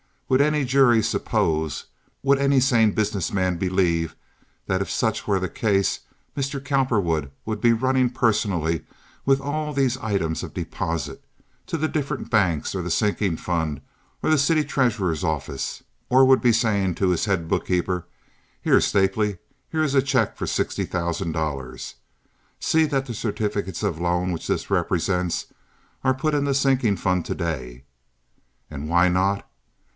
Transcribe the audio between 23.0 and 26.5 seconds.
the certificates of loan which this represents are put in